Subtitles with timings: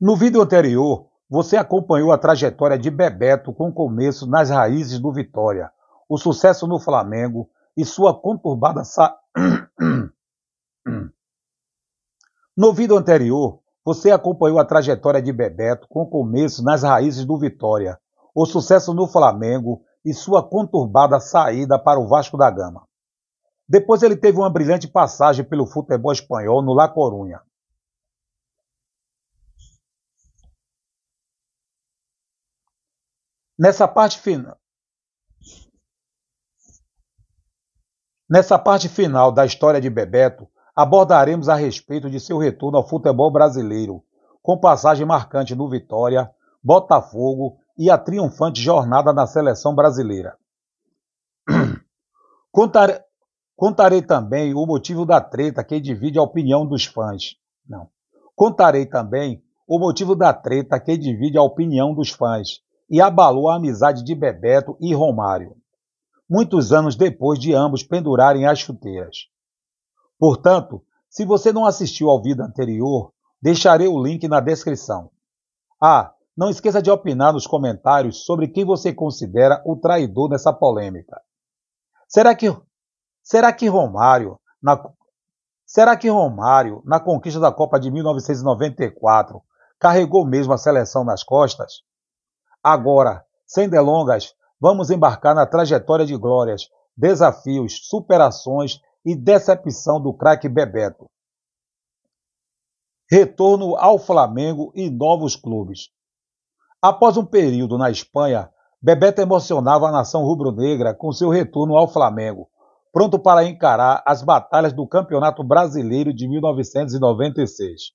[0.00, 5.72] No vídeo anterior, você acompanhou a trajetória de Bebeto com começo nas raízes do Vitória,
[6.08, 9.18] o sucesso no Flamengo e sua conturbada sa...
[12.56, 17.98] No vídeo anterior, você acompanhou a trajetória de Bebeto com começo nas raízes do Vitória,
[18.32, 22.86] o sucesso no Flamengo e sua conturbada saída para o Vasco da Gama.
[23.68, 27.40] Depois ele teve uma brilhante passagem pelo futebol espanhol no La Corunha.
[33.58, 34.56] Nessa parte final,
[38.30, 43.32] Nessa parte final da história de Bebeto, abordaremos a respeito de seu retorno ao futebol
[43.32, 44.04] brasileiro,
[44.42, 46.30] com passagem marcante no Vitória,
[46.62, 50.36] Botafogo e a triunfante jornada na seleção brasileira.
[53.56, 57.36] Contarei, também o motivo da treta que divide a opinião dos fãs.
[57.66, 57.88] Não.
[58.36, 63.56] Contarei também o motivo da treta que divide a opinião dos fãs e abalou a
[63.56, 65.58] amizade de Bebeto e Romário
[66.28, 69.28] muitos anos depois de ambos pendurarem as chuteiras.
[70.18, 75.10] Portanto, se você não assistiu ao vídeo anterior, deixarei o link na descrição.
[75.80, 81.20] Ah, não esqueça de opinar nos comentários sobre quem você considera o traidor nessa polêmica.
[82.06, 82.54] Será que
[83.22, 84.78] será que Romário na
[85.64, 89.42] será que Romário na conquista da Copa de 1994
[89.78, 91.82] carregou mesmo a seleção nas costas?
[92.70, 100.50] Agora, sem delongas, vamos embarcar na trajetória de glórias, desafios, superações e decepção do craque
[100.50, 101.08] Bebeto.
[103.10, 105.88] Retorno ao Flamengo e novos clubes.
[106.82, 108.52] Após um período na Espanha,
[108.82, 112.50] Bebeto emocionava a nação rubro-negra com seu retorno ao Flamengo,
[112.92, 117.92] pronto para encarar as batalhas do Campeonato Brasileiro de 1996.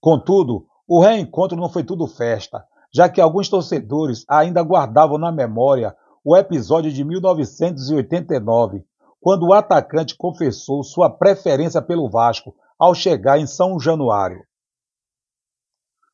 [0.00, 5.96] Contudo, o reencontro não foi tudo festa, já que alguns torcedores ainda guardavam na memória
[6.24, 8.84] o episódio de 1989,
[9.20, 14.42] quando o atacante confessou sua preferência pelo Vasco ao chegar em São Januário.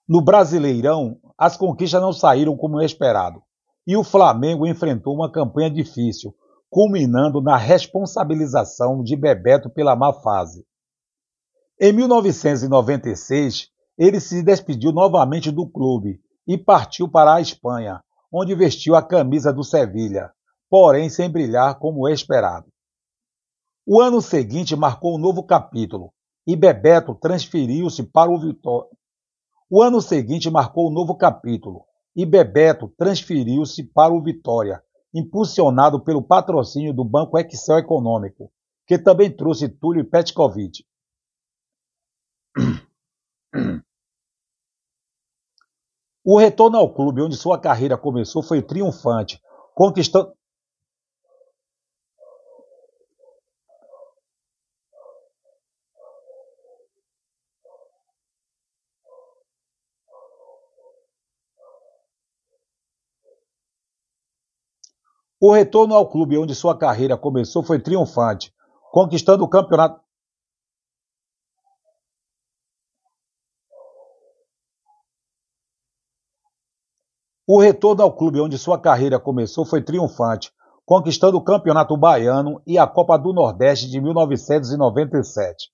[0.06, 3.40] No Brasileirão, as conquistas não saíram como esperado,
[3.86, 6.34] e o Flamengo enfrentou uma campanha difícil,
[6.68, 10.66] culminando na responsabilização de Bebeto pela má fase.
[11.80, 18.94] Em 1996, ele se despediu novamente do clube e partiu para a Espanha, onde vestiu
[18.94, 20.30] a camisa do Sevilha,
[20.68, 22.66] porém sem brilhar como esperado.
[23.86, 26.12] O ano seguinte marcou um novo capítulo
[26.46, 28.90] e Bebeto transferiu-se para o Vitória.
[29.70, 31.84] O ano seguinte marcou um novo capítulo
[32.14, 34.82] e Bebeto transferiu-se para o Vitória,
[35.14, 38.50] impulsionado pelo patrocínio do Banco Excel Econômico,
[38.86, 40.84] que também trouxe Túlio Petkovic.
[46.28, 49.40] O retorno ao clube onde sua carreira começou foi triunfante,
[49.76, 50.32] conquistando.
[65.40, 68.52] O retorno ao clube onde sua carreira começou foi triunfante,
[68.90, 70.05] conquistando o campeonato.
[77.48, 80.50] O retorno ao clube onde sua carreira começou foi triunfante,
[80.84, 85.68] conquistando o Campeonato Baiano e a Copa do Nordeste de 1997.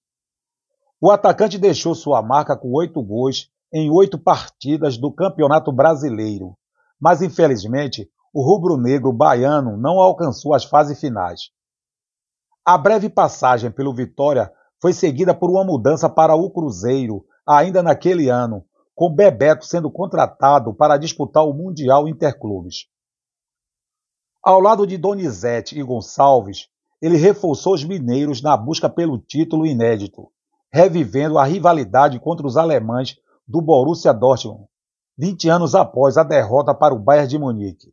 [1.00, 6.54] O atacante deixou sua marca com oito gols em oito partidas do Campeonato Brasileiro,
[7.00, 11.50] mas infelizmente o rubro-negro baiano não alcançou as fases finais.
[12.66, 18.28] A breve passagem pelo Vitória foi seguida por uma mudança para o Cruzeiro, ainda naquele
[18.28, 18.62] ano,
[18.94, 22.86] com Bebeto sendo contratado para disputar o Mundial Interclubes.
[24.42, 26.68] Ao lado de Donizete e Gonçalves,
[27.00, 30.30] ele reforçou os mineiros na busca pelo título inédito,
[30.72, 33.16] revivendo a rivalidade contra os alemães
[33.46, 34.66] do Borussia Dortmund,
[35.18, 37.92] 20 anos após a derrota para o Bayern de Munique.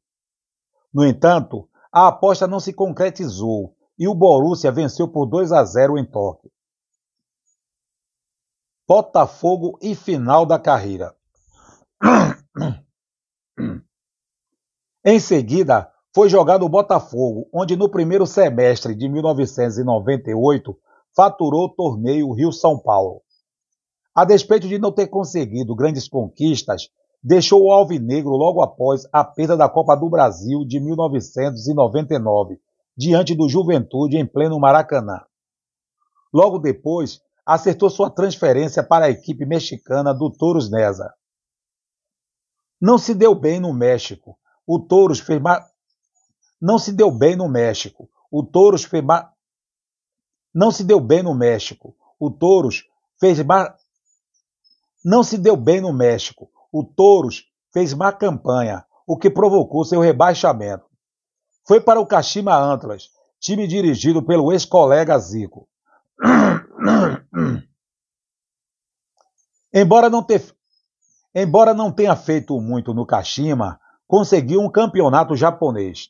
[0.93, 5.97] No entanto, a aposta não se concretizou e o Borussia venceu por 2 a 0
[5.97, 6.38] em Tóquio.
[8.89, 11.13] Botafogo e final da carreira.
[15.05, 20.75] em seguida, foi jogado o Botafogo, onde no primeiro semestre de 1998
[21.15, 23.21] faturou o torneio Rio-São Paulo.
[24.15, 26.89] A despeito de não ter conseguido grandes conquistas,
[27.21, 32.59] deixou o Alvinegro logo após a perda da Copa do Brasil de 1999,
[32.97, 35.21] diante do Juventude em pleno Maracanã.
[36.33, 41.11] Logo depois, acertou sua transferência para a equipe mexicana do Touros Neza.
[42.79, 44.37] Não se deu bem no México.
[44.67, 45.65] O Touros fez ma...
[46.61, 48.07] Não se deu bem no México.
[48.31, 49.33] O Touros fez ma...
[50.53, 51.95] Não se deu bem no México.
[52.19, 52.87] O Touros
[53.19, 53.75] fez ma...
[55.03, 56.51] Não se deu bem no México.
[56.71, 60.85] O Touros fez má campanha, o que provocou seu rebaixamento.
[61.67, 63.09] Foi para o Kashima Antlers,
[63.39, 65.67] time dirigido pelo ex-colega Zico.
[69.73, 70.55] embora, não ter,
[71.33, 76.09] embora não tenha feito muito no Kashima, conseguiu um campeonato japonês.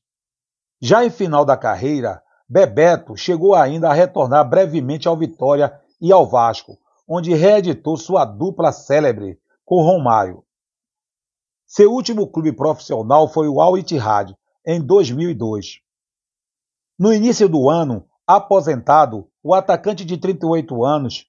[0.81, 6.25] Já em final da carreira, Bebeto chegou ainda a retornar brevemente ao Vitória e ao
[6.25, 10.43] Vasco, onde reeditou sua dupla célebre com Romário.
[11.65, 15.81] Seu último clube profissional foi o Al Ittihad, em 2002.
[16.97, 21.25] No início do ano, aposentado, o atacante de 38 anos.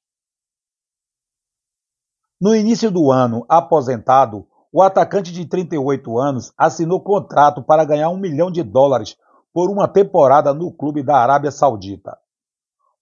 [2.40, 8.16] No início do ano, aposentado, o atacante de 38 anos assinou contrato para ganhar um
[8.16, 9.16] milhão de dólares
[9.52, 12.16] por uma temporada no clube da Arábia Saudita.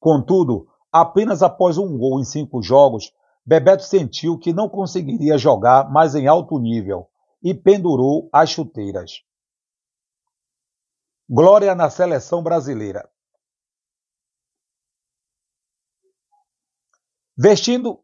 [0.00, 3.12] Contudo, apenas após um gol em cinco jogos,
[3.44, 7.08] Bebeto sentiu que não conseguiria jogar mais em alto nível
[7.42, 9.22] e pendurou as chuteiras.
[11.28, 13.08] Glória na seleção brasileira.
[17.40, 18.00] Vestindo,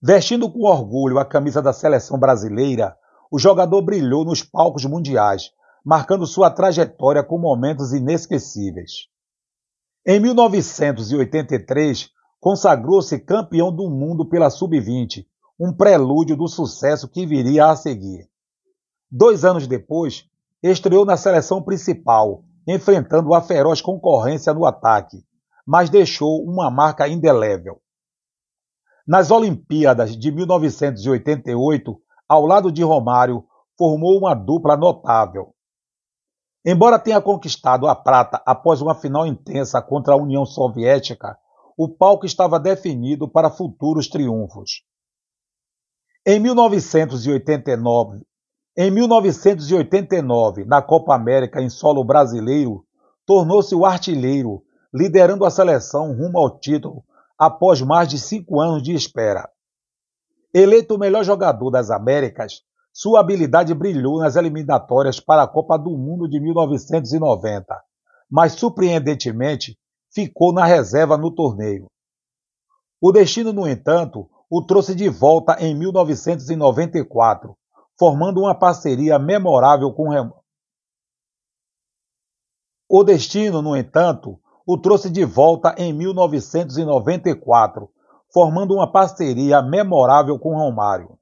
[0.00, 2.96] vestindo com orgulho a camisa da seleção brasileira,
[3.30, 5.50] o jogador brilhou nos palcos mundiais,
[5.84, 9.08] marcando sua trajetória com momentos inesquecíveis.
[10.06, 12.08] Em 1983,
[12.40, 15.26] consagrou-se campeão do mundo pela Sub-20,
[15.58, 18.26] um prelúdio do sucesso que viria a seguir.
[19.10, 20.24] Dois anos depois,
[20.62, 25.22] estreou na seleção principal, enfrentando a feroz concorrência no ataque,
[25.66, 27.82] mas deixou uma marca indelével.
[29.10, 33.44] Nas Olimpíadas de 1988, ao lado de Romário,
[33.76, 35.52] formou uma dupla notável.
[36.64, 41.36] Embora tenha conquistado a prata após uma final intensa contra a União Soviética,
[41.76, 44.84] o palco estava definido para futuros triunfos.
[46.24, 48.20] Em 1989,
[48.78, 52.86] em 1989, na Copa América em solo brasileiro,
[53.26, 54.62] tornou-se o artilheiro,
[54.94, 57.02] liderando a seleção rumo ao título
[57.40, 59.50] após mais de cinco anos de espera.
[60.52, 62.60] Eleito o melhor jogador das Américas,
[62.92, 67.82] sua habilidade brilhou nas eliminatórias para a Copa do Mundo de 1990,
[68.30, 69.78] mas surpreendentemente
[70.12, 71.86] ficou na reserva no torneio.
[73.00, 77.56] O destino, no entanto, o trouxe de volta em 1994,
[77.98, 80.10] formando uma parceria memorável com
[82.86, 84.38] o destino, no entanto,
[84.72, 87.90] o trouxe de volta em 1994,
[88.32, 91.18] formando uma parceria memorável com Romário.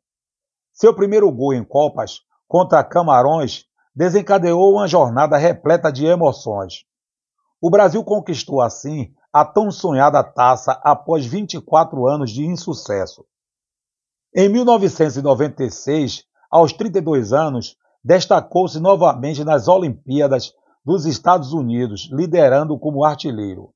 [0.70, 3.64] Seu primeiro gol em Copas, contra Camarões,
[3.96, 6.84] desencadeou uma jornada repleta de emoções.
[7.58, 13.24] O Brasil conquistou assim a tão sonhada taça após 24 anos de insucesso.
[14.36, 20.52] Em 1996, aos 32 anos, destacou-se novamente nas Olimpíadas
[20.88, 23.74] dos Estados Unidos, liderando como artilheiro.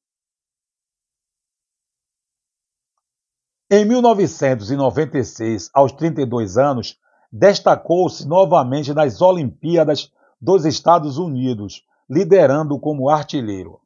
[3.70, 6.98] Em 1996, aos 32 anos,
[7.30, 13.78] destacou-se novamente nas Olimpíadas dos Estados Unidos, liderando como artilheiro.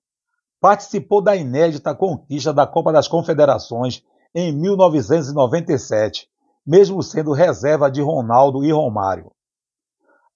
[0.61, 6.29] Participou da inédita conquista da Copa das Confederações em 1997,
[6.65, 9.33] mesmo sendo reserva de Ronaldo e Romário.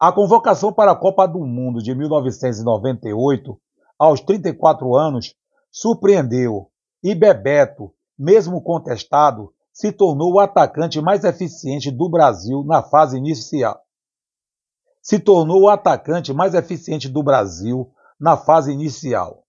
[0.02, 3.60] A convocação para a Copa do Mundo de 1998,
[3.98, 5.34] aos 34 anos,
[5.70, 6.70] surpreendeu
[7.04, 13.78] e Bebeto, mesmo contestado, se tornou o atacante mais eficiente do Brasil na fase inicial.
[15.02, 19.44] Se tornou o atacante mais eficiente do Brasil na fase inicial.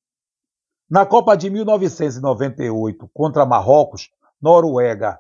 [0.90, 4.10] Na Copa de 1998 contra Marrocos,
[4.42, 5.18] Noruega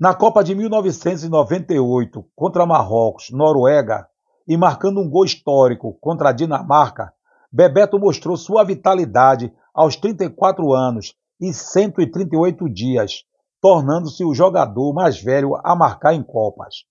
[0.00, 4.08] na Copa de 1998, contra Marrocos, Noruega,
[4.48, 7.12] e marcando um gol histórico contra a Dinamarca,
[7.52, 13.24] Bebeto mostrou sua vitalidade aos 34 anos e 138 dias,
[13.60, 16.86] tornando-se o jogador mais velho a marcar em Copas.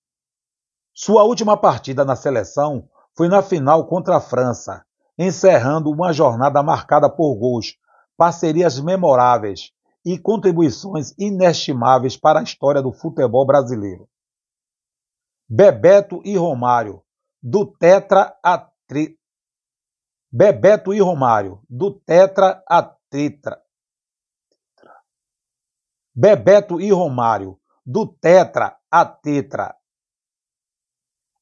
[0.93, 2.87] Sua última partida na seleção
[3.17, 4.83] foi na final contra a França,
[5.17, 7.73] encerrando uma jornada marcada por gols,
[8.15, 9.71] parcerias memoráveis
[10.11, 14.09] e contribuições inestimáveis para a história do futebol brasileiro.
[15.47, 17.03] Bebeto e Romário,
[17.41, 19.19] do Tetra a tri...
[20.31, 23.61] Bebeto e Romário, do Tetra a Tetra.
[26.15, 29.75] Bebeto e Romário, do Tetra a Tetra.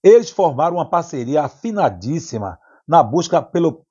[0.04, 3.86] Eles formaram uma parceria afinadíssima na busca pelo.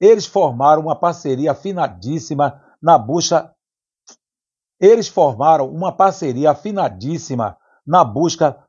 [0.00, 3.53] Eles formaram uma parceria afinadíssima na busca.
[4.80, 8.62] Eles formaram uma parceria afinadíssima na busca.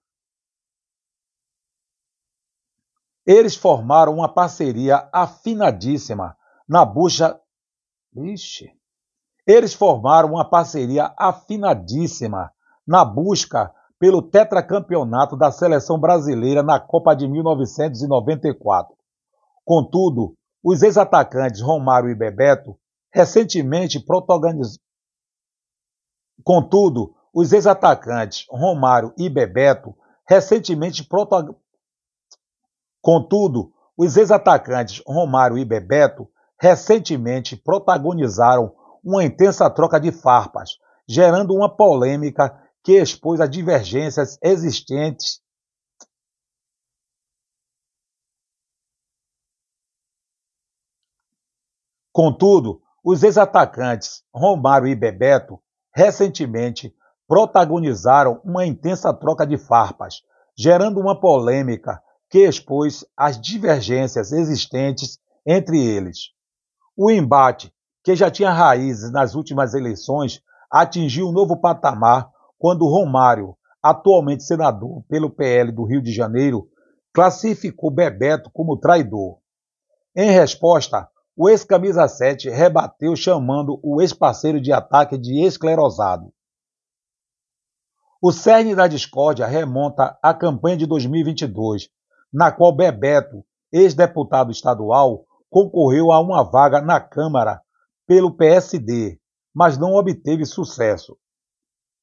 [3.25, 7.39] Eles formaram uma parceria afinadíssima na busca.
[8.15, 8.71] Ixi.
[9.47, 12.51] Eles formaram uma parceria afinadíssima
[12.87, 18.95] na busca pelo tetracampeonato da seleção brasileira na Copa de 1994.
[19.63, 22.77] Contudo, os ex-atacantes Romário e Bebeto
[23.13, 24.03] recentemente.
[26.43, 29.95] Contudo, os ex-atacantes Romário e Bebeto
[30.27, 31.07] recentemente.
[33.01, 36.27] Contudo, os ex-atacantes Romário e Bebeto
[36.59, 40.77] recentemente protagonizaram uma intensa troca de farpas,
[41.07, 45.43] gerando uma polêmica que expôs as divergências existentes
[52.15, 55.61] Contudo, os ex-atacantes Romário e Bebeto
[55.95, 56.93] recentemente
[57.27, 60.21] protagonizaram uma intensa troca de farpas,
[60.55, 66.31] gerando uma polêmica que expôs as divergências existentes entre eles.
[66.97, 67.73] O embate,
[68.03, 75.03] que já tinha raízes nas últimas eleições, atingiu um novo patamar quando Romário, atualmente senador
[75.07, 76.67] pelo PL do Rio de Janeiro,
[77.13, 79.37] classificou Bebeto como traidor.
[80.15, 86.31] Em resposta, o ex-camisa 7 rebateu chamando o ex-parceiro de ataque de esclerosado.
[88.21, 91.89] O cerne da discórdia remonta à campanha de 2022,
[92.31, 97.61] na qual Bebeto, ex-deputado estadual, concorreu a uma vaga na Câmara
[98.07, 99.19] pelo PSD,
[99.53, 101.17] mas não obteve sucesso.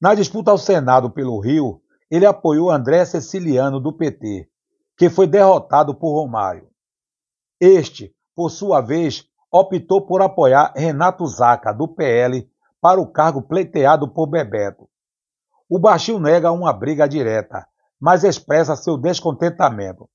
[0.01, 4.49] Na disputa ao Senado pelo Rio, ele apoiou André Ceciliano, do PT,
[4.97, 6.69] que foi derrotado por Romário.
[7.61, 14.09] Este, por sua vez, optou por apoiar Renato Zaca, do PL, para o cargo pleiteado
[14.09, 14.89] por Bebeto.
[15.69, 17.67] O Baixinho nega uma briga direta,
[18.01, 20.09] mas expressa seu descontentamento.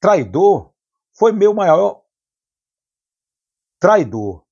[0.00, 0.72] Traidor
[1.12, 2.02] foi meu maior.
[3.78, 4.44] Traidor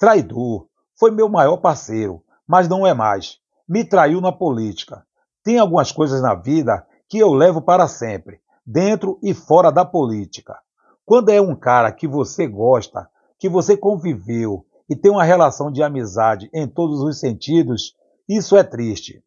[0.00, 0.66] Traidor.
[0.98, 3.38] Foi meu maior parceiro, mas não é mais.
[3.68, 5.06] Me traiu na política.
[5.44, 10.56] Tem algumas coisas na vida que eu levo para sempre, dentro e fora da política.
[11.04, 15.82] Quando é um cara que você gosta, que você conviveu e tem uma relação de
[15.82, 17.96] amizade em todos os sentidos,
[18.28, 19.22] isso é triste.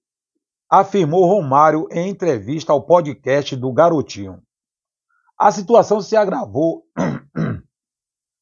[0.69, 4.41] Afirmou Romário em entrevista ao podcast do Garotinho.
[5.37, 6.85] A situação se agravou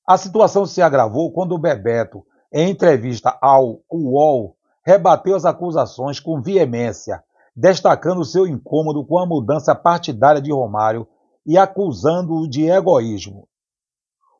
[0.07, 6.41] A situação se agravou quando o Bebeto, em entrevista ao UOL, rebateu as acusações com
[6.41, 7.23] veemência,
[7.55, 11.07] destacando seu incômodo com a mudança partidária de Romário
[11.45, 13.47] e acusando-o de egoísmo.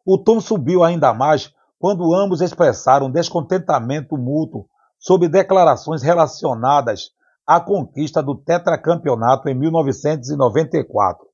[0.06, 4.68] O tom subiu ainda mais quando ambos expressaram descontentamento mútuo
[5.00, 7.12] sobre declarações relacionadas
[7.46, 11.28] à conquista do tetracampeonato em 1994.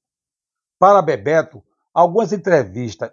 [0.80, 1.62] Para Bebeto,
[1.94, 3.12] algumas entrevistas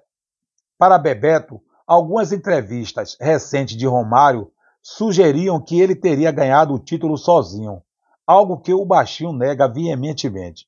[0.78, 4.50] para Bebeto, algumas entrevistas recentes de Romário
[4.82, 7.82] sugeriam que ele teria ganhado o título sozinho,
[8.26, 10.66] algo que o baixinho nega veementemente.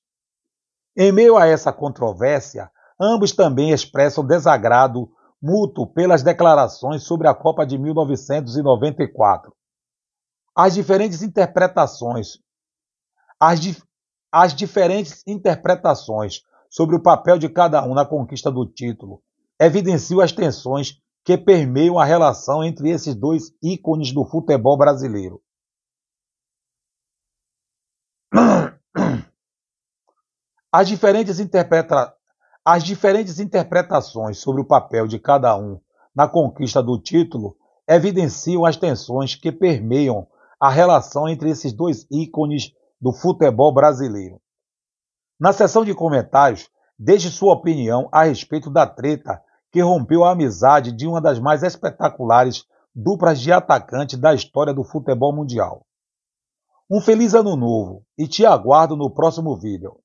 [0.97, 2.71] Em meio a essa controvérsia,
[3.01, 5.11] ambos também expressam desagrado
[5.41, 9.55] mútuo pelas declarações sobre a Copa de 1994.
[10.55, 12.39] As diferentes interpretações,
[13.39, 13.77] as, di
[14.33, 19.23] as diferentes interpretações sobre o papel de cada um na conquista do título
[19.61, 25.43] evidenciam as tensões que permeiam a relação entre esses dois ícones do futebol brasileiro.
[30.79, 32.15] As diferentes, interpreta...
[32.63, 35.81] as diferentes interpretações sobre o papel de cada um
[36.15, 37.57] na conquista do título
[37.89, 40.27] evidenciam as tensões que permeiam
[40.61, 44.39] a relação entre esses dois ícones do futebol brasileiro.
[45.41, 46.69] Na seção de comentários,
[46.99, 49.43] deixe sua opinião a respeito da treta
[49.73, 54.85] que rompeu a amizade de uma das mais espetaculares duplas de atacante da história do
[54.85, 55.87] futebol mundial.
[56.91, 60.03] Um feliz ano novo e te aguardo no próximo vídeo.